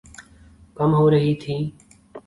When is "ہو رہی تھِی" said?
0.99-1.57